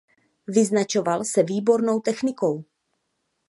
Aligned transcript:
Vyznačoval 0.47 1.23
se 1.23 1.43
výbornou 1.43 1.99
technikou. 1.99 2.63